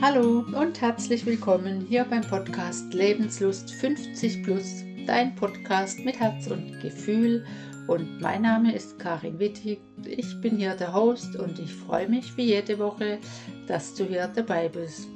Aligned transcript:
Hallo 0.00 0.44
und 0.54 0.80
herzlich 0.80 1.26
willkommen 1.26 1.84
hier 1.88 2.04
beim 2.04 2.20
Podcast 2.20 2.94
Lebenslust 2.94 3.72
50 3.72 4.44
Plus, 4.44 4.84
dein 5.08 5.34
Podcast 5.34 5.98
mit 5.98 6.20
Herz 6.20 6.46
und 6.46 6.80
Gefühl. 6.80 7.44
Und 7.88 8.20
mein 8.20 8.42
Name 8.42 8.72
ist 8.76 9.00
Karin 9.00 9.40
Wittig. 9.40 9.80
Ich 10.06 10.40
bin 10.40 10.56
hier 10.56 10.76
der 10.76 10.94
Host 10.94 11.34
und 11.34 11.58
ich 11.58 11.74
freue 11.74 12.08
mich 12.08 12.36
wie 12.36 12.44
jede 12.44 12.78
Woche, 12.78 13.18
dass 13.66 13.92
du 13.96 14.04
hier 14.04 14.28
dabei 14.28 14.68
bist. 14.68 15.08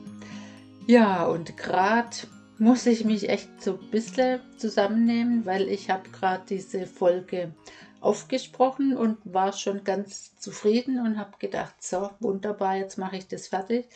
Ja, 0.88 1.26
und 1.26 1.56
gerade 1.56 2.16
muss 2.59 2.84
ich 2.87 3.04
mich 3.04 3.28
echt 3.28 3.62
so 3.62 3.78
ein 3.80 3.90
bisschen 3.92 4.40
zusammennehmen, 4.56 5.46
weil 5.46 5.68
ich 5.68 5.90
habe 5.90 6.10
gerade 6.10 6.42
diese 6.48 6.88
Folge 6.88 7.54
aufgesprochen 8.01 8.96
und 8.96 9.18
war 9.23 9.52
schon 9.52 9.84
ganz 9.84 10.37
zufrieden 10.40 10.98
und 10.98 11.18
habe 11.18 11.38
gedacht, 11.38 11.76
so 11.78 12.10
wunderbar, 12.18 12.78
jetzt 12.78 12.98
mache 12.98 13.18
ich 13.18 13.28
das 13.28 13.46
fertig. 13.46 13.88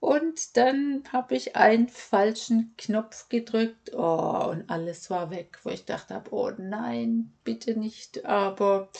Und 0.00 0.56
dann 0.56 1.02
habe 1.12 1.34
ich 1.34 1.56
einen 1.56 1.88
falschen 1.88 2.74
Knopf 2.78 3.28
gedrückt 3.28 3.92
oh, 3.94 4.48
und 4.50 4.70
alles 4.70 5.10
war 5.10 5.30
weg, 5.30 5.58
wo 5.64 5.70
ich 5.70 5.84
dachte, 5.84 6.22
oh 6.30 6.52
nein, 6.56 7.32
bitte 7.42 7.76
nicht. 7.76 8.24
Aber 8.24 8.90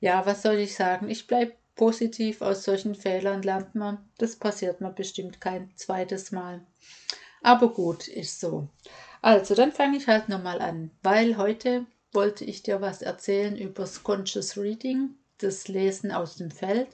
ja, 0.00 0.24
was 0.26 0.42
soll 0.42 0.56
ich 0.56 0.76
sagen? 0.76 1.10
Ich 1.10 1.26
bleibe 1.26 1.54
positiv. 1.74 2.42
Aus 2.42 2.64
solchen 2.64 2.94
Fehlern 2.94 3.42
lernt 3.42 3.74
man. 3.74 3.98
Das 4.18 4.36
passiert 4.36 4.80
mir 4.80 4.90
bestimmt 4.90 5.40
kein 5.40 5.72
zweites 5.76 6.30
Mal. 6.30 6.60
Aber 7.42 7.72
gut, 7.72 8.06
ist 8.06 8.40
so. 8.40 8.68
Also, 9.22 9.54
dann 9.54 9.72
fange 9.72 9.96
ich 9.96 10.06
halt 10.06 10.28
nochmal 10.28 10.60
an, 10.60 10.90
weil 11.02 11.36
heute 11.36 11.86
wollte 12.12 12.44
ich 12.44 12.62
dir 12.62 12.80
was 12.80 13.02
erzählen 13.02 13.56
über 13.56 13.82
das 13.82 14.02
Conscious 14.02 14.56
Reading, 14.56 15.14
das 15.38 15.68
Lesen 15.68 16.12
aus 16.12 16.36
dem 16.36 16.50
Feld. 16.50 16.88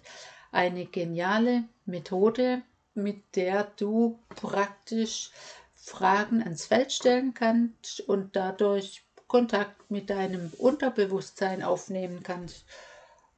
Eine 0.52 0.86
geniale 0.86 1.64
Methode, 1.84 2.62
mit 2.94 3.36
der 3.36 3.64
du 3.76 4.18
praktisch 4.28 5.30
Fragen 5.74 6.42
ans 6.42 6.66
Feld 6.66 6.92
stellen 6.92 7.34
kannst 7.34 8.00
und 8.00 8.36
dadurch 8.36 9.04
Kontakt 9.26 9.90
mit 9.90 10.10
deinem 10.10 10.52
Unterbewusstsein 10.58 11.62
aufnehmen 11.62 12.22
kannst. 12.22 12.64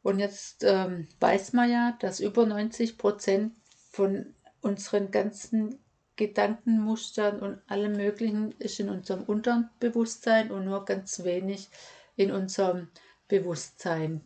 Und 0.02 0.18
jetzt 0.20 0.62
ähm, 0.62 1.08
weiß 1.20 1.52
man 1.52 1.70
ja, 1.70 1.96
dass 2.00 2.20
über 2.20 2.46
90 2.46 2.98
Prozent 2.98 3.54
von 3.90 4.34
unseren 4.60 5.10
ganzen 5.10 5.78
Gedankenmustern 6.16 7.40
und 7.40 7.60
allem 7.66 7.92
Möglichen 7.92 8.52
ist 8.58 8.80
in 8.80 8.88
unserem 8.88 9.22
Unterbewusstsein 9.24 10.50
und 10.50 10.64
nur 10.64 10.84
ganz 10.84 11.24
wenig 11.24 11.68
in 12.16 12.30
unserem 12.30 12.88
Bewusstsein. 13.28 14.20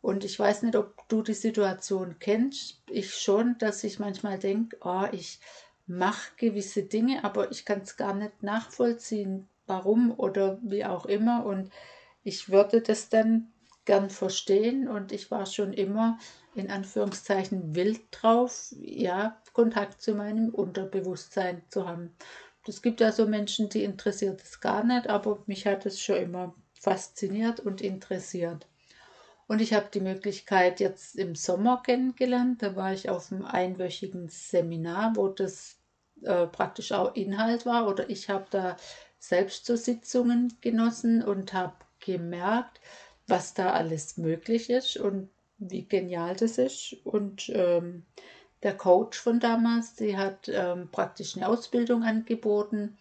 Und 0.00 0.24
ich 0.24 0.38
weiß 0.38 0.62
nicht, 0.62 0.76
ob 0.76 1.08
du 1.08 1.22
die 1.22 1.34
Situation 1.34 2.16
kennst. 2.20 2.82
Ich 2.88 3.14
schon, 3.14 3.56
dass 3.58 3.82
ich 3.84 3.98
manchmal 3.98 4.38
denke, 4.38 4.78
oh, 4.82 5.06
ich 5.12 5.40
mache 5.86 6.32
gewisse 6.36 6.84
Dinge, 6.84 7.24
aber 7.24 7.50
ich 7.50 7.64
kann 7.64 7.80
es 7.80 7.96
gar 7.96 8.14
nicht 8.14 8.42
nachvollziehen, 8.42 9.48
warum 9.66 10.12
oder 10.16 10.58
wie 10.62 10.84
auch 10.84 11.06
immer. 11.06 11.44
Und 11.44 11.70
ich 12.22 12.50
würde 12.50 12.80
das 12.80 13.08
dann 13.08 13.52
gern 13.84 14.10
verstehen 14.10 14.86
und 14.86 15.12
ich 15.12 15.30
war 15.30 15.46
schon 15.46 15.72
immer 15.72 16.18
in 16.54 16.70
Anführungszeichen 16.70 17.74
wild 17.74 18.02
drauf, 18.10 18.74
ja, 18.80 19.40
Kontakt 19.54 20.02
zu 20.02 20.14
meinem 20.14 20.50
Unterbewusstsein 20.50 21.62
zu 21.70 21.88
haben. 21.88 22.14
Es 22.66 22.82
gibt 22.82 23.00
ja 23.00 23.12
so 23.12 23.26
Menschen, 23.26 23.70
die 23.70 23.82
interessiert 23.82 24.42
es 24.42 24.60
gar 24.60 24.84
nicht, 24.84 25.08
aber 25.08 25.42
mich 25.46 25.66
hat 25.66 25.86
es 25.86 26.02
schon 26.02 26.16
immer 26.16 26.54
fasziniert 26.74 27.60
und 27.60 27.80
interessiert. 27.80 28.66
Und 29.48 29.62
ich 29.62 29.72
habe 29.72 29.88
die 29.92 30.00
Möglichkeit 30.00 30.78
jetzt 30.78 31.16
im 31.16 31.34
Sommer 31.34 31.82
kennengelernt. 31.82 32.62
Da 32.62 32.76
war 32.76 32.92
ich 32.92 33.08
auf 33.08 33.32
einem 33.32 33.46
einwöchigen 33.46 34.28
Seminar, 34.28 35.16
wo 35.16 35.28
das 35.28 35.78
äh, 36.22 36.46
praktisch 36.46 36.92
auch 36.92 37.14
Inhalt 37.14 37.64
war. 37.64 37.88
Oder 37.88 38.10
ich 38.10 38.28
habe 38.28 38.46
da 38.50 38.76
selbst 39.18 39.64
so 39.64 39.74
Sitzungen 39.74 40.52
genossen 40.60 41.24
und 41.24 41.54
habe 41.54 41.74
gemerkt, 41.98 42.80
was 43.26 43.54
da 43.54 43.72
alles 43.72 44.18
möglich 44.18 44.68
ist 44.68 44.98
und 44.98 45.30
wie 45.56 45.86
genial 45.88 46.36
das 46.36 46.58
ist. 46.58 46.96
Und 47.04 47.50
ähm, 47.54 48.04
der 48.62 48.76
Coach 48.76 49.18
von 49.18 49.40
damals, 49.40 49.94
die 49.94 50.18
hat 50.18 50.50
ähm, 50.52 50.90
praktisch 50.92 51.36
eine 51.36 51.48
Ausbildung 51.48 52.02
angeboten 52.02 52.98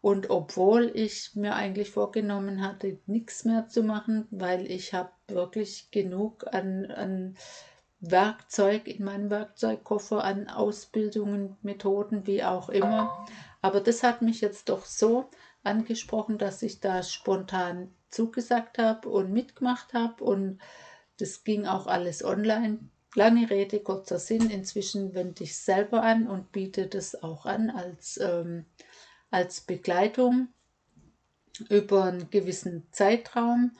und 0.00 0.30
obwohl 0.30 0.92
ich 0.94 1.34
mir 1.34 1.54
eigentlich 1.54 1.90
vorgenommen 1.90 2.62
hatte, 2.62 2.98
nichts 3.06 3.44
mehr 3.44 3.68
zu 3.68 3.82
machen, 3.82 4.28
weil 4.30 4.70
ich 4.70 4.94
habe 4.94 5.10
wirklich 5.26 5.90
genug 5.90 6.46
an, 6.52 6.86
an 6.86 7.36
Werkzeug 8.00 8.86
in 8.86 9.04
meinem 9.04 9.30
Werkzeugkoffer, 9.30 10.22
an 10.22 10.48
Ausbildungen, 10.48 11.56
Methoden, 11.62 12.26
wie 12.26 12.44
auch 12.44 12.68
immer. 12.68 13.26
Aber 13.60 13.80
das 13.80 14.04
hat 14.04 14.22
mich 14.22 14.40
jetzt 14.40 14.68
doch 14.68 14.84
so 14.84 15.28
angesprochen, 15.64 16.38
dass 16.38 16.62
ich 16.62 16.78
da 16.78 17.02
spontan 17.02 17.92
zugesagt 18.08 18.78
habe 18.78 19.08
und 19.08 19.32
mitgemacht 19.32 19.94
habe. 19.94 20.22
Und 20.22 20.60
das 21.18 21.42
ging 21.42 21.66
auch 21.66 21.88
alles 21.88 22.24
online. 22.24 22.78
Lange 23.16 23.50
Rede, 23.50 23.80
kurzer 23.80 24.20
Sinn. 24.20 24.48
Inzwischen 24.48 25.14
wende 25.14 25.42
ich 25.42 25.58
selber 25.58 26.04
an 26.04 26.28
und 26.28 26.52
biete 26.52 26.86
das 26.86 27.20
auch 27.20 27.46
an 27.46 27.68
als 27.68 28.18
ähm, 28.22 28.64
als 29.30 29.60
Begleitung 29.60 30.48
über 31.68 32.04
einen 32.04 32.30
gewissen 32.30 32.86
Zeitraum 32.92 33.72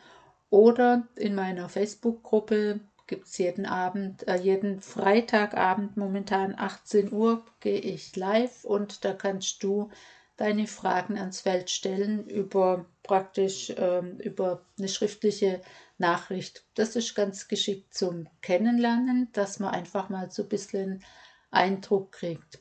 oder 0.51 1.07
in 1.17 1.35
meiner 1.35 1.69
Facebook-Gruppe 1.69 2.81
gibt 3.07 3.27
es 3.27 3.39
jeden 3.39 3.67
Abend, 3.67 4.29
äh, 4.29 4.37
jeden 4.37 4.81
Freitagabend 4.81 5.97
momentan 5.97 6.55
18 6.57 7.13
Uhr 7.13 7.45
gehe 7.61 7.81
ich 7.81 8.15
live 8.17 8.65
und 8.65 9.05
da 9.05 9.15
kannst 9.15 9.63
du 9.63 9.91
deine 10.37 10.67
Fragen 10.67 11.19
ans 11.19 11.41
Feld 11.41 11.69
stellen 11.69 12.27
über 12.29 12.87
praktisch 13.03 13.73
ähm, 13.77 14.19
über 14.19 14.65
eine 14.79 14.89
schriftliche 14.89 15.61
Nachricht. 15.97 16.65
Das 16.75 16.95
ist 16.95 17.15
ganz 17.15 17.49
geschickt 17.49 17.93
zum 17.93 18.29
Kennenlernen, 18.41 19.29
dass 19.33 19.59
man 19.59 19.75
einfach 19.75 20.11
mal 20.11 20.31
so 20.31 20.43
ein 20.43 20.49
bisschen 20.49 21.05
Eindruck 21.51 22.13
kriegt. 22.13 22.61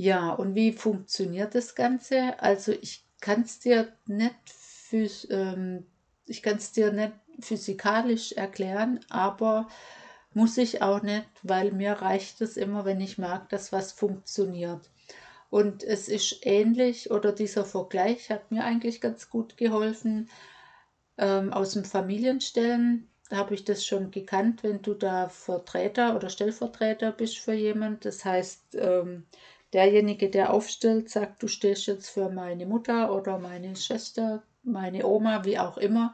Ja, 0.00 0.30
und 0.32 0.54
wie 0.54 0.72
funktioniert 0.72 1.54
das 1.54 1.74
Ganze? 1.74 2.40
Also 2.40 2.72
ich 2.72 3.04
kann 3.20 3.42
es 3.42 3.58
dir 3.58 3.92
nicht 4.06 4.34
phys 4.46 5.28
ähm, 5.30 5.84
ich 6.24 6.42
kann 6.42 6.56
es 6.56 6.72
dir 6.72 6.90
nicht 6.90 7.12
physikalisch 7.40 8.32
erklären, 8.32 9.00
aber 9.10 9.68
muss 10.32 10.56
ich 10.56 10.80
auch 10.80 11.02
nicht, 11.02 11.28
weil 11.42 11.72
mir 11.72 11.92
reicht 11.92 12.40
es 12.40 12.56
immer, 12.56 12.86
wenn 12.86 13.02
ich 13.02 13.18
mag, 13.18 13.50
dass 13.50 13.72
was 13.72 13.92
funktioniert. 13.92 14.88
Und 15.50 15.84
es 15.84 16.08
ist 16.08 16.46
ähnlich, 16.46 17.10
oder 17.10 17.32
dieser 17.32 17.66
Vergleich 17.66 18.30
hat 18.30 18.50
mir 18.50 18.64
eigentlich 18.64 19.02
ganz 19.02 19.28
gut 19.28 19.58
geholfen. 19.58 20.30
Ähm, 21.18 21.52
aus 21.52 21.74
dem 21.74 21.84
Familienstellen 21.84 23.10
habe 23.30 23.54
ich 23.54 23.64
das 23.66 23.84
schon 23.84 24.10
gekannt, 24.10 24.62
wenn 24.62 24.80
du 24.80 24.94
da 24.94 25.28
Vertreter 25.28 26.16
oder 26.16 26.30
Stellvertreter 26.30 27.12
bist 27.12 27.38
für 27.38 27.52
jemand. 27.52 28.06
Das 28.06 28.24
heißt, 28.24 28.76
ähm, 28.76 29.26
derjenige, 29.72 30.30
der 30.30 30.52
aufstellt, 30.52 31.10
sagt, 31.10 31.42
du 31.42 31.48
stehst 31.48 31.86
jetzt 31.86 32.10
für 32.10 32.30
meine 32.30 32.66
Mutter 32.66 33.14
oder 33.14 33.38
meine 33.38 33.76
Schwester, 33.76 34.42
meine 34.62 35.06
Oma, 35.06 35.44
wie 35.44 35.58
auch 35.58 35.78
immer, 35.78 36.12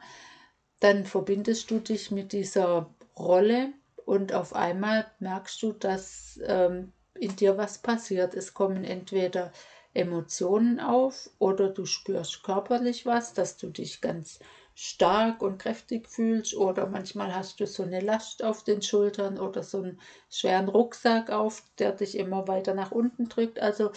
dann 0.79 1.05
verbindest 1.05 1.71
du 1.71 1.79
dich 1.79 2.11
mit 2.11 2.33
dieser 2.33 2.93
Rolle 3.17 3.73
und 4.05 4.33
auf 4.33 4.53
einmal 4.53 5.05
merkst 5.19 5.61
du, 5.63 5.73
dass 5.73 6.39
ähm, 6.45 6.93
in 7.15 7.35
dir 7.35 7.57
was 7.57 7.79
passiert. 7.79 8.35
Es 8.35 8.53
kommen 8.53 8.83
entweder 8.83 9.51
Emotionen 9.93 10.79
auf 10.79 11.29
oder 11.39 11.69
du 11.69 11.85
spürst 11.85 12.43
körperlich 12.43 13.05
was, 13.05 13.33
dass 13.33 13.57
du 13.57 13.69
dich 13.69 14.01
ganz 14.01 14.39
stark 14.79 15.41
und 15.41 15.57
kräftig 15.57 16.07
fühlst 16.07 16.55
oder 16.55 16.85
manchmal 16.85 17.33
hast 17.33 17.59
du 17.59 17.65
so 17.65 17.81
eine 17.81 17.99
Last 17.99 18.43
auf 18.43 18.63
den 18.63 18.83
Schultern 18.83 19.39
oder 19.39 19.63
so 19.63 19.79
einen 19.79 19.99
schweren 20.29 20.69
Rucksack 20.69 21.31
auf, 21.31 21.63
der 21.79 21.93
dich 21.93 22.15
immer 22.15 22.47
weiter 22.47 22.75
nach 22.75 22.91
unten 22.91 23.27
drückt. 23.27 23.59
Also 23.59 23.89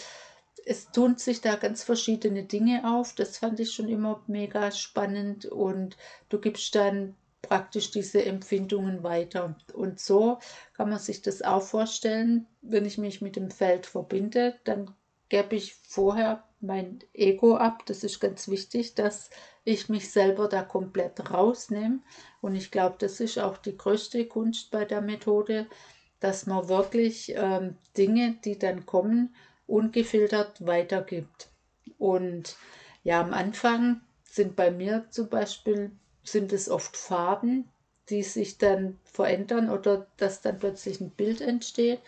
es 0.65 0.89
tun 0.91 1.17
sich 1.17 1.39
da 1.39 1.55
ganz 1.55 1.83
verschiedene 1.83 2.45
Dinge 2.45 2.81
auf. 2.91 3.13
Das 3.13 3.37
fand 3.37 3.59
ich 3.59 3.71
schon 3.71 3.89
immer 3.89 4.23
mega 4.25 4.71
spannend 4.71 5.45
und 5.45 5.97
du 6.29 6.39
gibst 6.39 6.73
dann 6.73 7.15
praktisch 7.43 7.91
diese 7.91 8.25
Empfindungen 8.25 9.03
weiter. 9.03 9.55
Und 9.73 9.99
so 9.99 10.39
kann 10.73 10.89
man 10.89 10.97
sich 10.97 11.21
das 11.21 11.43
auch 11.43 11.61
vorstellen, 11.61 12.47
wenn 12.63 12.85
ich 12.85 12.97
mich 12.97 13.21
mit 13.21 13.35
dem 13.35 13.51
Feld 13.51 13.85
verbinde, 13.85 14.59
dann 14.63 14.95
gebe 15.29 15.55
ich 15.55 15.75
vorher 15.75 16.43
mein 16.59 17.03
Ego 17.13 17.55
ab. 17.55 17.85
Das 17.85 18.03
ist 18.03 18.19
ganz 18.19 18.47
wichtig, 18.47 18.95
dass 18.95 19.29
ich 19.63 19.89
mich 19.89 20.11
selber 20.11 20.47
da 20.47 20.63
komplett 20.63 21.31
rausnehme. 21.31 21.99
Und 22.41 22.55
ich 22.55 22.71
glaube, 22.71 22.95
das 22.99 23.19
ist 23.19 23.37
auch 23.37 23.57
die 23.57 23.77
größte 23.77 24.25
Kunst 24.25 24.71
bei 24.71 24.85
der 24.85 25.01
Methode, 25.01 25.67
dass 26.19 26.45
man 26.45 26.69
wirklich 26.69 27.33
ähm, 27.35 27.77
Dinge, 27.97 28.37
die 28.43 28.57
dann 28.57 28.85
kommen, 28.85 29.35
ungefiltert 29.67 30.65
weitergibt. 30.65 31.49
Und 31.97 32.57
ja, 33.03 33.21
am 33.21 33.33
Anfang 33.33 34.01
sind 34.23 34.55
bei 34.55 34.71
mir 34.71 35.05
zum 35.09 35.29
Beispiel, 35.29 35.91
sind 36.23 36.53
es 36.53 36.69
oft 36.69 36.95
Farben, 36.95 37.69
die 38.09 38.23
sich 38.23 38.57
dann 38.57 38.99
verändern 39.03 39.69
oder 39.69 40.07
dass 40.17 40.41
dann 40.41 40.59
plötzlich 40.59 41.01
ein 41.01 41.11
Bild 41.11 41.41
entsteht. 41.41 41.99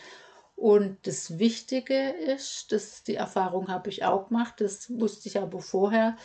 Und 0.55 0.97
das 1.07 1.39
Wichtige 1.39 2.09
ist, 2.09 2.71
dass 2.71 3.03
die 3.03 3.15
Erfahrung 3.15 3.69
habe 3.69 3.89
ich 3.89 4.03
auch 4.03 4.27
gemacht, 4.27 4.55
das 4.59 4.87
wusste 4.99 5.27
ich 5.29 5.39
aber 5.39 5.59
vorher, 5.61 6.15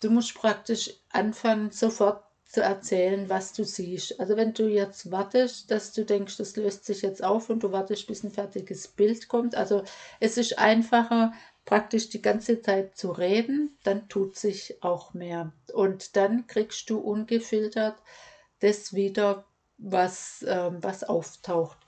du 0.00 0.10
musst 0.10 0.34
praktisch 0.34 0.90
anfangen, 1.10 1.70
sofort 1.70 2.24
zu 2.50 2.62
erzählen, 2.62 3.28
was 3.28 3.52
du 3.52 3.64
siehst. 3.64 4.18
Also 4.18 4.36
wenn 4.36 4.52
du 4.52 4.66
jetzt 4.68 5.12
wartest, 5.12 5.70
dass 5.70 5.92
du 5.92 6.04
denkst, 6.04 6.36
das 6.36 6.56
löst 6.56 6.84
sich 6.84 7.02
jetzt 7.02 7.22
auf 7.22 7.48
und 7.48 7.62
du 7.62 7.70
wartest, 7.70 8.08
bis 8.08 8.24
ein 8.24 8.32
fertiges 8.32 8.88
Bild 8.88 9.28
kommt. 9.28 9.54
Also 9.54 9.84
es 10.18 10.36
ist 10.36 10.58
einfacher, 10.58 11.32
praktisch 11.64 12.08
die 12.08 12.22
ganze 12.22 12.60
Zeit 12.60 12.96
zu 12.96 13.12
reden, 13.12 13.78
dann 13.84 14.08
tut 14.08 14.36
sich 14.36 14.82
auch 14.82 15.14
mehr. 15.14 15.52
Und 15.72 16.16
dann 16.16 16.48
kriegst 16.48 16.90
du 16.90 16.98
ungefiltert 16.98 18.02
das 18.58 18.94
wieder, 18.94 19.44
was, 19.78 20.44
ähm, 20.46 20.82
was 20.82 21.04
auftaucht. 21.04 21.78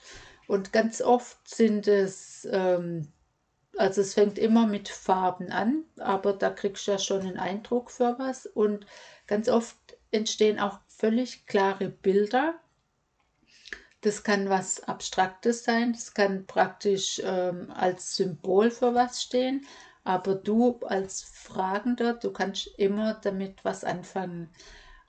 Und 0.47 0.71
ganz 0.71 1.01
oft 1.01 1.37
sind 1.47 1.87
es, 1.87 2.47
ähm, 2.49 3.09
also 3.77 4.01
es 4.01 4.13
fängt 4.13 4.37
immer 4.37 4.67
mit 4.67 4.89
Farben 4.89 5.51
an, 5.51 5.83
aber 5.97 6.33
da 6.33 6.49
kriegst 6.49 6.87
du 6.87 6.91
ja 6.91 6.99
schon 6.99 7.21
einen 7.21 7.37
Eindruck 7.37 7.91
für 7.91 8.17
was. 8.19 8.45
Und 8.45 8.85
ganz 9.27 9.49
oft 9.49 9.77
entstehen 10.11 10.59
auch 10.59 10.79
völlig 10.87 11.47
klare 11.47 11.89
Bilder. 11.89 12.55
Das 14.01 14.23
kann 14.23 14.49
was 14.49 14.83
Abstraktes 14.83 15.63
sein, 15.63 15.93
das 15.93 16.13
kann 16.13 16.45
praktisch 16.45 17.21
ähm, 17.23 17.71
als 17.71 18.17
Symbol 18.17 18.69
für 18.69 18.93
was 18.93 19.23
stehen, 19.23 19.65
aber 20.03 20.35
du 20.35 20.79
als 20.81 21.23
Fragender, 21.23 22.13
du 22.13 22.31
kannst 22.33 22.67
immer 22.77 23.13
damit 23.13 23.63
was 23.63 23.85
anfangen. 23.85 24.49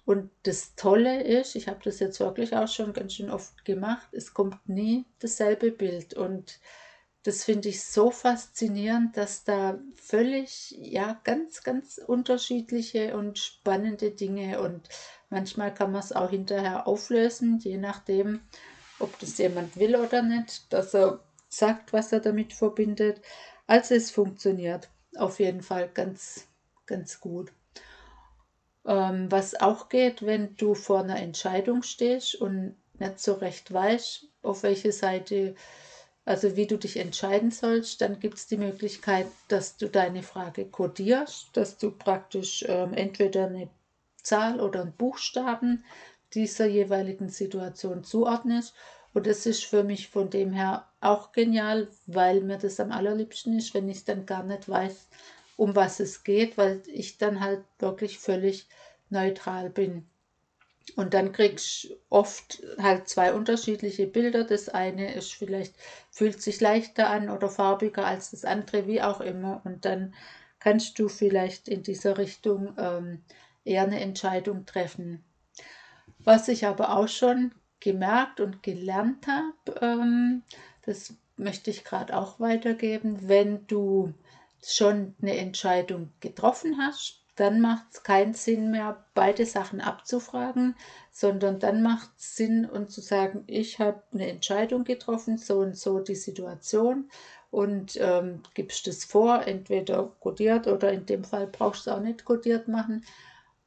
Und 0.04 0.30
das 0.44 0.76
Tolle 0.76 1.22
ist, 1.22 1.56
ich 1.56 1.66
habe 1.66 1.80
das 1.82 1.98
jetzt 1.98 2.20
wirklich 2.20 2.54
auch 2.54 2.68
schon 2.68 2.92
ganz 2.92 3.14
schön 3.14 3.30
oft 3.30 3.64
gemacht, 3.64 4.06
es 4.12 4.32
kommt 4.32 4.68
nie 4.68 5.06
dasselbe 5.18 5.72
Bild. 5.72 6.14
Und 6.14 6.60
das 7.24 7.42
finde 7.42 7.70
ich 7.70 7.82
so 7.82 8.10
faszinierend, 8.10 9.16
dass 9.16 9.44
da 9.44 9.78
völlig, 9.96 10.76
ja, 10.78 11.18
ganz, 11.24 11.62
ganz 11.62 11.98
unterschiedliche 11.98 13.16
und 13.16 13.38
spannende 13.38 14.10
Dinge 14.10 14.60
und 14.60 14.88
manchmal 15.30 15.72
kann 15.72 15.90
man 15.90 16.02
es 16.02 16.12
auch 16.12 16.30
hinterher 16.30 16.86
auflösen, 16.86 17.58
je 17.58 17.78
nachdem, 17.78 18.40
ob 18.98 19.18
das 19.18 19.38
jemand 19.38 19.76
will 19.78 19.96
oder 19.96 20.20
nicht, 20.22 20.70
dass 20.70 20.94
er 20.94 21.20
sagt, 21.48 21.94
was 21.94 22.12
er 22.12 22.20
damit 22.20 22.52
verbindet. 22.52 23.22
Also 23.66 23.94
es 23.94 24.10
funktioniert 24.10 24.90
auf 25.16 25.40
jeden 25.40 25.62
Fall 25.62 25.88
ganz, 25.88 26.46
ganz 26.84 27.20
gut. 27.20 27.52
Ähm, 28.86 29.32
was 29.32 29.58
auch 29.58 29.88
geht, 29.88 30.26
wenn 30.26 30.56
du 30.56 30.74
vor 30.74 31.00
einer 31.00 31.20
Entscheidung 31.20 31.82
stehst 31.82 32.34
und 32.34 32.76
nicht 32.98 33.18
so 33.18 33.32
recht 33.32 33.72
weißt, 33.72 34.26
auf 34.42 34.62
welche 34.62 34.92
Seite 34.92 35.54
also 36.24 36.56
wie 36.56 36.66
du 36.66 36.78
dich 36.78 36.96
entscheiden 36.96 37.50
sollst, 37.50 38.00
dann 38.00 38.18
gibt 38.18 38.38
es 38.38 38.46
die 38.46 38.56
Möglichkeit, 38.56 39.26
dass 39.48 39.76
du 39.76 39.88
deine 39.88 40.22
Frage 40.22 40.64
kodierst, 40.64 41.48
dass 41.52 41.76
du 41.76 41.90
praktisch 41.90 42.64
ähm, 42.66 42.94
entweder 42.94 43.46
eine 43.46 43.68
Zahl 44.22 44.60
oder 44.60 44.80
einen 44.80 44.92
Buchstaben 44.92 45.84
dieser 46.32 46.66
jeweiligen 46.66 47.28
Situation 47.28 48.04
zuordnest. 48.04 48.74
Und 49.12 49.26
das 49.26 49.46
ist 49.46 49.64
für 49.64 49.84
mich 49.84 50.08
von 50.08 50.30
dem 50.30 50.52
her 50.52 50.88
auch 51.00 51.32
genial, 51.32 51.88
weil 52.06 52.40
mir 52.40 52.58
das 52.58 52.80
am 52.80 52.90
allerliebsten 52.90 53.56
ist, 53.58 53.74
wenn 53.74 53.88
ich 53.88 54.04
dann 54.04 54.26
gar 54.26 54.42
nicht 54.42 54.68
weiß, 54.68 55.08
um 55.56 55.76
was 55.76 56.00
es 56.00 56.24
geht, 56.24 56.56
weil 56.58 56.82
ich 56.86 57.18
dann 57.18 57.40
halt 57.40 57.62
wirklich 57.78 58.18
völlig 58.18 58.66
neutral 59.10 59.70
bin. 59.70 60.08
Und 60.96 61.14
dann 61.14 61.32
kriegst 61.32 61.84
du 61.84 61.96
oft 62.10 62.62
halt 62.78 63.08
zwei 63.08 63.32
unterschiedliche 63.32 64.06
Bilder. 64.06 64.44
Das 64.44 64.68
eine 64.68 65.14
ist 65.14 65.32
vielleicht, 65.32 65.74
fühlt 66.10 66.40
sich 66.42 66.60
leichter 66.60 67.08
an 67.08 67.30
oder 67.30 67.48
farbiger 67.48 68.06
als 68.06 68.30
das 68.30 68.44
andere, 68.44 68.86
wie 68.86 69.02
auch 69.02 69.20
immer. 69.20 69.62
Und 69.64 69.84
dann 69.84 70.14
kannst 70.60 70.98
du 70.98 71.08
vielleicht 71.08 71.68
in 71.68 71.82
dieser 71.82 72.18
Richtung 72.18 72.74
ähm, 72.78 73.22
eher 73.64 73.82
eine 73.82 74.00
Entscheidung 74.00 74.66
treffen. 74.66 75.24
Was 76.18 76.48
ich 76.48 76.66
aber 76.66 76.96
auch 76.96 77.08
schon 77.08 77.52
gemerkt 77.80 78.40
und 78.40 78.62
gelernt 78.62 79.26
habe, 79.26 79.80
ähm, 79.80 80.42
das 80.86 81.14
möchte 81.36 81.70
ich 81.70 81.84
gerade 81.84 82.16
auch 82.16 82.40
weitergeben, 82.40 83.28
wenn 83.28 83.66
du 83.66 84.14
schon 84.62 85.14
eine 85.20 85.36
Entscheidung 85.36 86.12
getroffen 86.20 86.78
hast, 86.78 87.23
dann 87.36 87.60
macht 87.60 87.86
es 87.92 88.02
keinen 88.02 88.34
Sinn 88.34 88.70
mehr, 88.70 89.04
beide 89.14 89.46
Sachen 89.46 89.80
abzufragen, 89.80 90.76
sondern 91.10 91.58
dann 91.58 91.82
macht 91.82 92.10
es 92.18 92.36
Sinn, 92.36 92.64
und 92.64 92.90
zu 92.90 93.00
sagen, 93.00 93.44
ich 93.46 93.78
habe 93.78 94.02
eine 94.12 94.28
Entscheidung 94.28 94.84
getroffen, 94.84 95.38
so 95.38 95.58
und 95.58 95.76
so 95.76 96.00
die 96.00 96.14
Situation 96.14 97.10
und 97.54 97.96
ähm, 98.00 98.40
gibst 98.54 98.88
es 98.88 99.04
vor, 99.04 99.46
entweder 99.46 100.10
kodiert 100.20 100.66
oder 100.66 100.92
in 100.92 101.06
dem 101.06 101.22
Fall 101.22 101.46
brauchst 101.46 101.86
du 101.86 101.92
auch 101.92 102.00
nicht 102.00 102.24
kodiert 102.24 102.66
machen. 102.66 103.04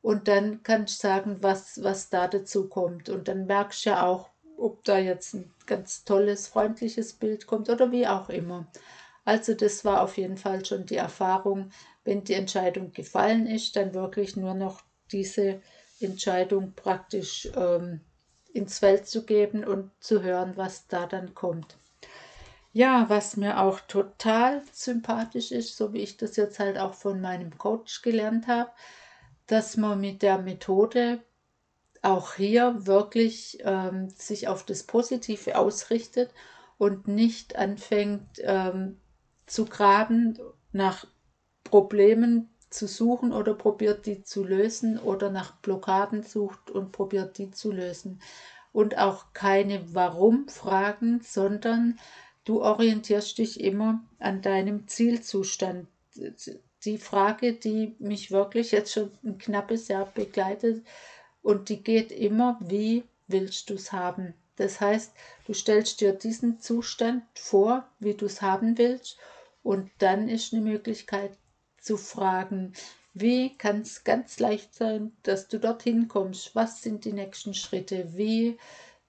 Und 0.02 0.28
dann 0.28 0.62
kannst 0.64 1.04
du 1.04 1.08
sagen, 1.08 1.38
was, 1.42 1.82
was 1.82 2.10
da 2.10 2.28
dazu 2.28 2.68
kommt. 2.68 3.10
Und 3.10 3.30
dann 3.30 3.46
merkst 3.46 3.86
du 3.86 3.92
ja 3.92 4.06
auch, 4.06 4.30
ob 4.58 4.84
da 4.84 4.98
jetzt 4.98 5.36
ein 5.36 5.52
ganz 5.66 6.04
tolles, 6.04 6.48
freundliches 6.50 7.14
Bild 7.14 7.48
kommt 7.48 7.70
oder 7.70 7.92
wie 7.92 8.08
auch 8.08 8.30
immer. 8.30 8.68
Also 9.28 9.56
das 9.56 9.84
war 9.84 10.04
auf 10.04 10.18
jeden 10.18 10.38
Fall 10.38 10.64
schon 10.64 10.86
die 10.86 10.96
Erfahrung, 10.96 11.72
wenn 12.06 12.24
die 12.24 12.34
Entscheidung 12.34 12.94
gefallen 12.94 13.46
ist, 13.46 13.76
dann 13.76 13.94
wirklich 13.94 14.38
nur 14.38 14.54
noch 14.54 14.84
diese 15.12 15.62
Entscheidung 16.00 16.72
praktisch 16.76 17.50
ähm, 17.54 18.00
ins 18.54 18.80
Feld 18.80 19.06
zu 19.06 19.26
geben 19.26 19.66
und 19.66 19.92
zu 20.00 20.24
hören, 20.24 20.56
was 20.56 20.88
da 20.88 21.08
dann 21.08 21.36
kommt. 21.36 21.76
Ja, 22.72 23.10
was 23.10 23.36
mir 23.36 23.60
auch 23.60 23.82
total 23.82 24.62
sympathisch 24.72 25.52
ist, 25.52 25.76
so 25.76 25.92
wie 25.92 26.04
ich 26.04 26.16
das 26.16 26.38
jetzt 26.38 26.60
halt 26.60 26.78
auch 26.78 26.94
von 26.94 27.20
meinem 27.20 27.58
Coach 27.58 28.04
gelernt 28.04 28.48
habe, 28.48 28.72
dass 29.46 29.76
man 29.76 30.00
mit 30.00 30.22
der 30.22 30.38
Methode 30.38 31.20
auch 32.02 32.36
hier 32.36 32.88
wirklich 32.88 33.58
ähm, 33.66 34.10
sich 34.10 34.48
auf 34.48 34.64
das 34.64 34.84
Positive 34.84 35.58
ausrichtet 35.58 36.32
und 36.78 37.10
nicht 37.10 37.58
anfängt 37.58 38.40
ähm, 38.40 39.02
zu 39.48 39.66
graben 39.66 40.38
nach 40.72 41.08
Problemen 41.64 42.50
zu 42.70 42.88
suchen 42.88 43.32
oder 43.32 43.54
probiert 43.54 44.06
die 44.06 44.24
zu 44.24 44.44
lösen 44.44 45.00
oder 45.00 45.30
nach 45.30 45.56
Blockaden 45.58 46.24
sucht 46.24 46.70
und 46.70 46.92
probiert 46.92 47.38
die 47.38 47.52
zu 47.52 47.72
lösen. 47.72 48.22
Und 48.74 48.98
auch 48.98 49.34
keine 49.34 49.94
Warum-Fragen, 49.96 51.22
sondern 51.24 51.98
du 52.44 52.62
orientierst 52.62 53.38
dich 53.38 53.60
immer 53.62 54.04
an 54.20 54.42
deinem 54.42 54.88
Zielzustand. 54.88 55.88
Die 56.84 56.98
Frage, 56.98 57.54
die 57.54 57.96
mich 58.00 58.32
wirklich 58.32 58.72
jetzt 58.72 58.94
schon 58.94 59.12
ein 59.24 59.38
knappes 59.38 59.88
Jahr 59.88 60.06
begleitet 60.06 60.86
und 61.42 61.70
die 61.70 61.82
geht 61.82 62.12
immer, 62.12 62.60
wie 62.62 63.04
willst 63.28 63.70
du 63.70 63.76
es 63.76 63.92
haben? 63.92 64.34
Das 64.58 64.82
heißt, 64.82 65.14
du 65.46 65.54
stellst 65.54 66.02
dir 66.02 66.14
diesen 66.14 66.60
Zustand 66.60 67.24
vor, 67.36 67.88
wie 68.00 68.14
du 68.14 68.26
es 68.26 68.42
haben 68.42 68.78
willst 68.78 69.18
und 69.68 69.92
dann 69.98 70.30
ist 70.30 70.54
eine 70.54 70.62
Möglichkeit, 70.62 71.38
zu 71.82 71.98
fragen, 71.98 72.72
wie 73.14 73.58
kann 73.58 73.82
es 73.82 74.06
ganz 74.06 74.40
leicht 74.40 74.74
sein, 74.74 75.12
dass 75.24 75.50
du 75.50 75.60
dorthin 75.60 76.08
kommst? 76.08 76.56
Was 76.56 76.82
sind 76.82 77.04
die 77.04 77.12
nächsten 77.12 77.54
Schritte? 77.54 78.16
Wie, 78.16 78.58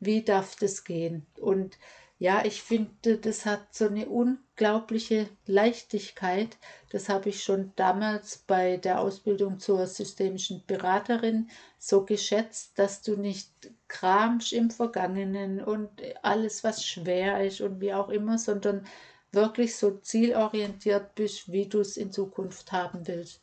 wie 0.00 0.23
darf 0.23 0.57
das 0.57 0.83
gehen? 0.83 1.27
Und 1.38 1.79
ja, 2.19 2.45
ich 2.45 2.61
finde, 2.61 3.19
das 3.19 3.47
hat 3.47 3.73
so 3.73 3.87
eine 3.87 4.09
unglaubliche 4.09 5.29
Leichtigkeit. 5.47 6.57
Das 6.91 7.09
habe 7.09 7.29
ich 7.29 7.45
schon 7.45 7.73
damals 7.77 8.38
bei 8.38 8.79
der 8.79 9.00
Ausbildung 9.00 9.61
zur 9.61 9.87
systemischen 9.87 10.65
Beraterin 10.67 11.50
so 11.79 12.05
geschätzt, 12.05 12.77
dass 12.81 13.03
du 13.03 13.15
nicht 13.15 13.53
kramst 13.87 14.53
im 14.53 14.71
Vergangenen 14.71 15.62
und 15.62 15.88
alles, 16.23 16.65
was 16.65 16.85
schwer 16.85 17.47
ist 17.47 17.61
und 17.61 17.81
wie 17.81 17.95
auch 17.95 18.09
immer, 18.09 18.38
sondern 18.38 18.85
wirklich 19.32 19.76
so 19.76 19.99
zielorientiert 19.99 21.14
bist, 21.14 21.52
wie 21.52 21.66
du 21.66 21.80
es 21.80 21.97
in 21.97 22.12
Zukunft 22.12 22.73
haben 22.73 23.06
willst. 23.06 23.40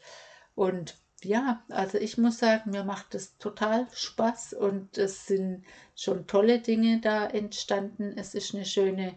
Und 0.56 0.98
ja, 1.24 1.64
also 1.70 1.98
ich 1.98 2.18
muss 2.18 2.40
sagen, 2.40 2.72
mir 2.72 2.84
macht 2.84 3.16
es 3.16 3.38
total 3.38 3.88
Spaß 3.94 4.54
und 4.54 4.98
es 4.98 5.28
sind 5.28 5.66
schon 5.96 6.28
tolle 6.28 6.60
Dinge 6.60 7.02
da 7.02 7.26
entstanden. 7.26 8.14
Es 8.18 8.36
ist 8.36 8.54
eine 8.54 8.66
schöne 8.66 9.16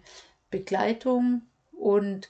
Begleitung 0.50 1.42
und 1.72 2.28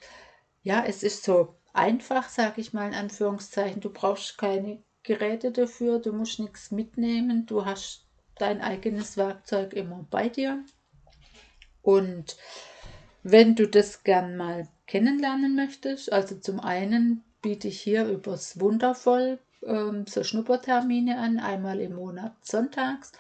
ja, 0.63 0.85
es 0.85 1.03
ist 1.03 1.25
so 1.25 1.55
einfach, 1.73 2.29
sage 2.29 2.61
ich 2.61 2.73
mal 2.73 2.89
in 2.89 2.95
Anführungszeichen. 2.95 3.81
Du 3.81 3.91
brauchst 3.91 4.39
keine 4.39 4.83
Geräte 5.03 5.53
dafür, 5.53 6.01
du 6.01 6.13
musst 6.13 6.41
nichts 6.41 6.71
mitnehmen, 6.71 7.47
du 7.47 7.65
hast 7.65 8.07
dein 8.37 8.61
eigenes 8.61 9.17
Werkzeug 9.17 9.73
immer 9.73 10.07
bei 10.11 10.29
dir. 10.29 10.65
Und 11.83 12.37
wenn 13.31 13.55
du 13.55 13.67
das 13.67 14.05
gern 14.05 14.37
mal 14.37 14.69
kennenlernen 14.87 15.55
möchtest, 15.55 16.13
also 16.13 16.37
zum 16.37 16.61
einen 16.61 17.23
biete 17.43 17.69
ich 17.69 17.81
hier 17.81 18.07
übers 18.07 18.61
Wundervoll 18.61 19.39
ähm, 19.65 20.07
so 20.07 20.25
Schnuppertermine 20.25 21.19
an, 21.19 21.39
einmal 21.39 21.81
im 21.81 21.95
Monat 21.95 22.35
sonntags 22.43 23.13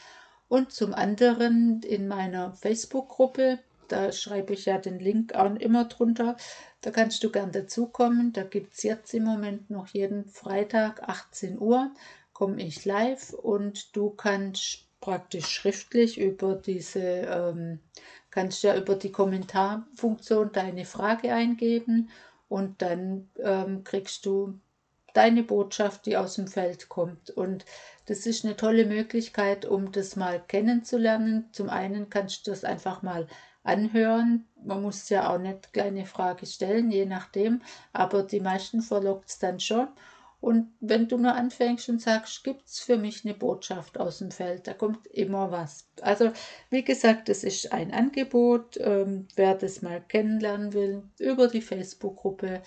und 0.48 0.72
zum 0.72 0.94
anderen 0.94 1.82
in 1.82 2.08
meiner 2.08 2.52
Facebook-Gruppe 2.54 3.58
Da 3.88 4.12
schreibe 4.12 4.52
ich 4.52 4.66
ja 4.66 4.78
den 4.78 4.98
Link 4.98 5.34
auch 5.34 5.54
immer 5.56 5.86
drunter. 5.86 6.36
Da 6.82 6.90
kannst 6.90 7.24
du 7.24 7.30
gern 7.30 7.52
dazukommen. 7.52 8.32
Da 8.34 8.42
gibt 8.42 8.74
es 8.74 8.82
jetzt 8.82 9.14
im 9.14 9.24
Moment 9.24 9.70
noch 9.70 9.88
jeden 9.88 10.26
Freitag 10.26 11.08
18 11.08 11.58
Uhr 11.58 11.90
komme 12.38 12.62
ich 12.62 12.84
live 12.84 13.32
und 13.32 13.96
du 13.96 14.10
kannst 14.10 14.87
praktisch 15.00 15.46
schriftlich 15.46 16.18
über 16.18 16.54
diese, 16.54 17.00
ähm, 17.00 17.80
kannst 18.30 18.62
ja 18.62 18.76
über 18.76 18.94
die 18.94 19.12
Kommentarfunktion 19.12 20.52
deine 20.52 20.84
Frage 20.84 21.32
eingeben 21.32 22.10
und 22.48 22.82
dann 22.82 23.30
ähm, 23.42 23.84
kriegst 23.84 24.26
du 24.26 24.58
deine 25.14 25.42
Botschaft, 25.42 26.06
die 26.06 26.16
aus 26.16 26.34
dem 26.34 26.46
Feld 26.46 26.88
kommt. 26.88 27.30
Und 27.30 27.64
das 28.06 28.26
ist 28.26 28.44
eine 28.44 28.56
tolle 28.56 28.86
Möglichkeit, 28.86 29.64
um 29.64 29.92
das 29.92 30.16
mal 30.16 30.40
kennenzulernen. 30.46 31.48
Zum 31.52 31.68
einen 31.70 32.10
kannst 32.10 32.46
du 32.46 32.50
das 32.50 32.64
einfach 32.64 33.02
mal 33.02 33.26
anhören. 33.64 34.46
Man 34.62 34.82
muss 34.82 35.08
ja 35.08 35.30
auch 35.30 35.38
nicht 35.38 35.72
kleine 35.72 36.06
Frage 36.06 36.46
stellen, 36.46 36.90
je 36.90 37.04
nachdem, 37.06 37.62
aber 37.92 38.22
die 38.22 38.40
meisten 38.40 38.80
verlockt 38.80 39.28
es 39.28 39.38
dann 39.38 39.60
schon. 39.60 39.88
Und 40.40 40.72
wenn 40.80 41.08
du 41.08 41.18
nur 41.18 41.34
anfängst 41.34 41.88
und 41.88 42.00
sagst, 42.00 42.44
gibt 42.44 42.66
es 42.68 42.78
für 42.78 42.96
mich 42.96 43.24
eine 43.24 43.34
Botschaft 43.34 43.98
aus 43.98 44.18
dem 44.18 44.30
Feld, 44.30 44.68
da 44.68 44.74
kommt 44.74 45.06
immer 45.08 45.50
was. 45.50 45.88
Also 46.00 46.32
wie 46.70 46.84
gesagt, 46.84 47.28
es 47.28 47.42
ist 47.42 47.72
ein 47.72 47.92
Angebot. 47.92 48.76
Ähm, 48.78 49.26
wer 49.34 49.54
das 49.54 49.82
mal 49.82 50.00
kennenlernen 50.00 50.72
will, 50.72 51.02
über 51.18 51.48
die 51.48 51.60
Facebook-Gruppe 51.60 52.62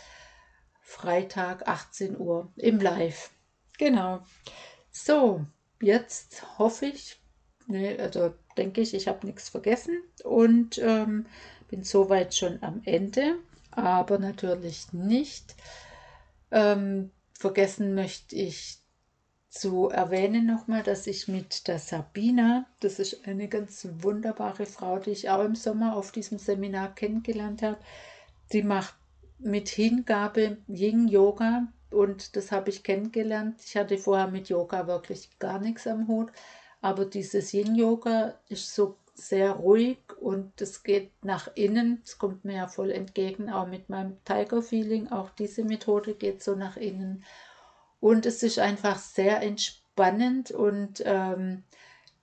Freitag 0.82 1.68
18 1.68 2.20
Uhr 2.20 2.52
im 2.58 2.80
Live. 2.80 3.32
Genau. 3.78 4.22
So, 4.92 5.46
jetzt 5.82 6.60
hoffe 6.60 6.88
ich, 6.88 7.22
ne, 7.68 7.98
also 8.00 8.34
denke 8.58 8.82
ich, 8.82 8.94
ich 8.94 9.08
habe 9.08 9.26
nichts 9.26 9.48
vergessen 9.48 10.04
und 10.26 10.78
ähm, 10.80 11.26
bin 11.70 11.84
soweit 11.84 12.36
schon 12.36 12.62
am 12.62 12.82
Ende, 12.84 13.38
aber 13.72 14.20
natürlich 14.20 14.92
nicht. 14.92 15.56
Ähm, 16.52 17.12
vergessen 17.42 17.96
möchte 17.96 18.36
ich 18.36 18.78
zu 19.50 19.90
erwähnen 19.90 20.46
nochmal, 20.46 20.84
dass 20.84 21.08
ich 21.08 21.28
mit 21.28 21.68
der 21.68 21.80
Sabina, 21.80 22.66
das 22.80 23.00
ist 23.00 23.28
eine 23.28 23.50
ganz 23.50 23.86
wunderbare 24.00 24.66
Frau, 24.66 25.00
die 25.00 25.10
ich 25.10 25.30
auch 25.30 25.44
im 25.44 25.56
Sommer 25.56 25.96
auf 25.98 26.12
diesem 26.12 26.38
Seminar 26.38 26.96
kennengelernt 26.96 27.62
habe, 27.62 27.78
die 28.54 28.64
macht 28.64 28.96
mit 29.40 29.68
Hingabe 29.68 30.58
Yin 30.70 31.08
Yoga 31.08 31.68
und 31.90 32.36
das 32.36 32.52
habe 32.52 32.70
ich 32.70 32.84
kennengelernt. 32.84 33.60
Ich 33.66 33.76
hatte 33.76 33.98
vorher 33.98 34.28
mit 34.28 34.48
Yoga 34.48 34.88
wirklich 34.88 35.38
gar 35.40 35.60
nichts 35.60 35.88
am 35.88 36.08
Hut, 36.08 36.32
aber 36.80 37.06
dieses 37.06 37.54
Yin 37.54 37.76
Yoga 37.76 38.36
ist 38.48 38.74
so 38.74 38.96
sehr 39.22 39.52
ruhig 39.54 40.00
und 40.20 40.60
es 40.62 40.84
geht 40.84 41.12
nach 41.24 41.50
innen. 41.56 42.02
Es 42.04 42.18
kommt 42.18 42.46
mir 42.46 42.56
ja 42.56 42.68
voll 42.68 42.92
entgegen, 42.92 43.50
auch 43.50 43.68
mit 43.68 43.90
meinem 43.90 44.18
Tiger 44.26 44.62
Feeling. 44.62 45.10
Auch 45.12 45.30
diese 45.30 45.64
Methode 45.64 46.16
geht 46.16 46.44
so 46.44 46.56
nach 46.56 46.78
innen 46.78 47.24
und 48.02 48.26
es 48.26 48.44
ist 48.44 48.60
einfach 48.60 48.98
sehr 48.98 49.42
entspannend 49.42 50.52
und 50.52 51.02
ähm, 51.06 51.64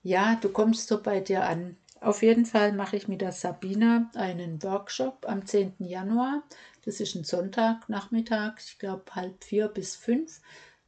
ja, 0.03 0.35
du 0.35 0.49
kommst 0.49 0.87
so 0.87 1.01
bei 1.01 1.21
dir 1.21 1.45
an. 1.45 1.77
Auf 2.01 2.21
jeden 2.21 2.45
Fall 2.45 2.71
mache 2.73 2.95
ich 2.95 3.07
mit 3.07 3.21
der 3.21 3.31
Sabina 3.31 4.09
einen 4.15 4.61
Workshop 4.63 5.25
am 5.27 5.45
10. 5.45 5.75
Januar. 5.79 6.43
Das 6.85 6.99
ist 6.99 7.15
ein 7.15 7.23
Sonntagnachmittag, 7.23 8.53
ich 8.59 8.79
glaube 8.79 9.03
halb 9.15 9.43
vier 9.43 9.67
bis 9.67 9.95
fünf. 9.95 10.41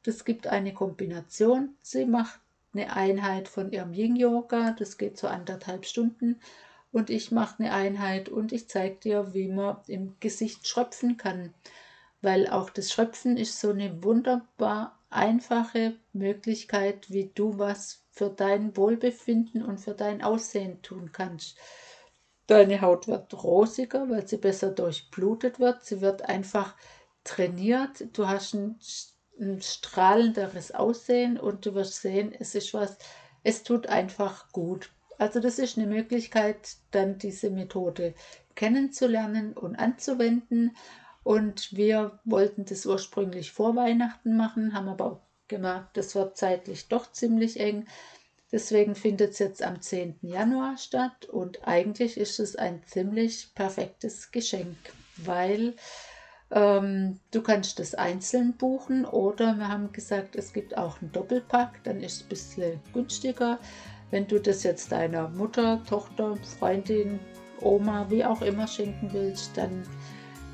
Das 0.03 0.25
gibt 0.25 0.47
eine 0.47 0.73
Kombination. 0.73 1.75
Sie 1.81 2.05
macht 2.05 2.39
eine 2.73 2.93
Einheit 2.95 3.47
von 3.47 3.71
ihrem 3.71 3.93
Yin-Yoga, 3.93 4.71
das 4.71 4.97
geht 4.97 5.17
so 5.17 5.27
anderthalb 5.27 5.85
Stunden. 5.85 6.39
Und 6.91 7.09
ich 7.09 7.31
mache 7.31 7.59
eine 7.59 7.73
Einheit 7.73 8.29
und 8.29 8.51
ich 8.51 8.67
zeige 8.67 8.95
dir, 8.95 9.33
wie 9.33 9.47
man 9.47 9.77
im 9.87 10.15
Gesicht 10.19 10.67
schröpfen 10.67 11.17
kann. 11.17 11.53
Weil 12.21 12.47
auch 12.47 12.69
das 12.69 12.91
Schröpfen 12.91 13.37
ist 13.37 13.59
so 13.59 13.69
eine 13.69 14.03
wunderbar 14.03 14.99
einfache 15.09 15.95
Möglichkeit, 16.13 17.09
wie 17.09 17.31
du 17.33 17.57
was 17.57 18.03
für 18.11 18.29
dein 18.29 18.75
Wohlbefinden 18.75 19.63
und 19.63 19.79
für 19.79 19.93
dein 19.93 20.21
Aussehen 20.21 20.81
tun 20.81 21.11
kannst. 21.11 21.57
Deine 22.47 22.81
Haut 22.81 23.07
wird 23.07 23.33
rosiger, 23.43 24.09
weil 24.09 24.27
sie 24.27 24.37
besser 24.37 24.71
durchblutet 24.71 25.59
wird. 25.59 25.83
Sie 25.85 26.01
wird 26.01 26.23
einfach 26.23 26.75
trainiert. 27.23 28.05
Du 28.13 28.27
hast 28.27 28.53
ein, 28.53 28.77
ein 29.41 29.61
strahlenderes 29.61 30.71
Aussehen 30.71 31.37
und 31.37 31.65
du 31.65 31.73
wirst 31.73 32.01
sehen, 32.01 32.33
es 32.37 32.55
ist 32.55 32.73
was, 32.73 32.97
es 33.43 33.63
tut 33.63 33.87
einfach 33.87 34.51
gut. 34.51 34.91
Also 35.17 35.39
das 35.39 35.59
ist 35.59 35.77
eine 35.77 35.87
Möglichkeit, 35.87 36.75
dann 36.91 37.17
diese 37.17 37.49
Methode 37.49 38.13
kennenzulernen 38.55 39.53
und 39.53 39.75
anzuwenden. 39.75 40.75
Und 41.23 41.75
wir 41.75 42.19
wollten 42.23 42.65
das 42.65 42.85
ursprünglich 42.85 43.51
vor 43.51 43.75
Weihnachten 43.75 44.35
machen, 44.37 44.73
haben 44.73 44.89
aber 44.89 45.05
auch 45.05 45.19
gemerkt, 45.47 45.97
das 45.97 46.15
wird 46.15 46.37
zeitlich 46.37 46.87
doch 46.87 47.11
ziemlich 47.11 47.59
eng. 47.59 47.85
Deswegen 48.51 48.95
findet 48.95 49.31
es 49.31 49.39
jetzt 49.39 49.63
am 49.63 49.81
10. 49.81 50.19
Januar 50.21 50.77
statt 50.77 51.25
und 51.25 51.67
eigentlich 51.67 52.17
ist 52.17 52.39
es 52.39 52.55
ein 52.55 52.81
ziemlich 52.85 53.53
perfektes 53.55 54.31
Geschenk, 54.31 54.77
weil 55.17 55.75
ähm, 56.51 57.19
du 57.31 57.41
kannst 57.41 57.79
das 57.79 57.95
einzeln 57.95 58.53
buchen 58.53 59.05
oder 59.05 59.55
wir 59.55 59.67
haben 59.67 59.91
gesagt, 59.91 60.35
es 60.35 60.53
gibt 60.53 60.77
auch 60.77 61.01
einen 61.01 61.11
Doppelpack, 61.11 61.83
dann 61.83 62.01
ist 62.01 62.15
es 62.17 62.23
ein 62.23 62.29
bisschen 62.29 62.79
günstiger. 62.93 63.59
Wenn 64.09 64.27
du 64.27 64.39
das 64.39 64.63
jetzt 64.63 64.91
deiner 64.91 65.29
Mutter, 65.29 65.81
Tochter, 65.87 66.35
Freundin, 66.59 67.19
Oma, 67.61 68.05
wie 68.09 68.25
auch 68.25 68.41
immer 68.41 68.67
schenken 68.67 69.09
willst, 69.13 69.55
dann 69.55 69.83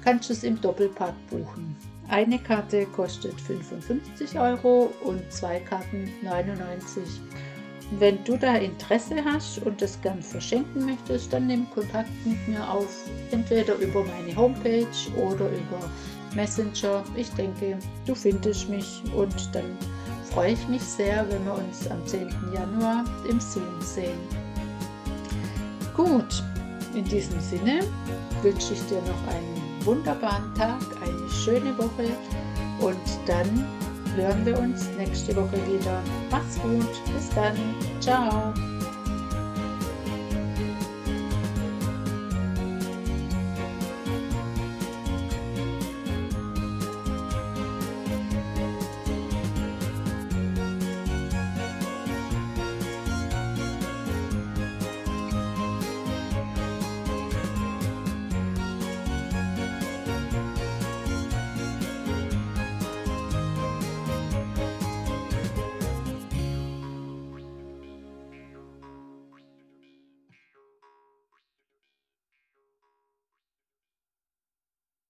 kannst 0.03 0.29
du 0.29 0.33
es 0.33 0.43
im 0.43 0.61
Doppelpack 0.61 1.15
buchen. 1.29 1.75
Eine 2.09 2.39
Karte 2.39 2.85
kostet 2.85 3.39
55 3.41 4.39
Euro 4.39 4.93
und 5.03 5.31
zwei 5.31 5.59
Karten 5.59 6.09
99 6.21 7.03
Euro. 7.03 7.46
Wenn 7.91 8.21
du 8.25 8.37
da 8.37 8.55
Interesse 8.55 9.23
hast 9.23 9.59
und 9.59 9.81
das 9.81 9.99
gern 10.01 10.21
verschenken 10.21 10.85
möchtest, 10.85 11.31
dann 11.31 11.47
nimm 11.47 11.69
Kontakt 11.71 12.09
mit 12.25 12.47
mir 12.47 12.69
auf, 12.69 13.09
entweder 13.31 13.75
über 13.75 14.03
meine 14.03 14.35
Homepage 14.35 14.85
oder 15.15 15.49
über 15.49 15.89
Messenger. 16.35 17.03
Ich 17.15 17.29
denke, 17.31 17.79
du 18.05 18.13
findest 18.13 18.67
mich 18.69 19.01
und 19.15 19.55
dann 19.55 19.77
freue 20.29 20.51
ich 20.51 20.67
mich 20.67 20.81
sehr, 20.81 21.25
wenn 21.29 21.45
wir 21.45 21.53
uns 21.53 21.89
am 21.89 22.05
10. 22.05 22.29
Januar 22.53 23.05
im 23.29 23.39
Zoom 23.39 23.81
sehen. 23.81 24.19
Gut, 25.95 26.43
in 26.93 27.05
diesem 27.05 27.39
Sinne 27.39 27.79
wünsche 28.41 28.73
ich 28.73 28.81
dir 28.87 29.01
noch 29.01 29.33
einen 29.33 29.85
wunderbaren 29.85 30.53
Tag, 30.55 30.81
eine 31.01 31.29
schöne 31.29 31.75
Woche 31.77 32.09
und 32.81 32.97
dann 33.25 33.65
hören 34.17 34.45
wir 34.45 34.59
uns 34.59 34.89
nächste 34.97 35.35
Woche 35.35 35.57
wieder. 35.67 36.01
Mach's 36.31 36.59
gut. 36.59 36.89
Bis 37.13 37.29
dann. 37.29 37.55
Ciao. 38.01 38.53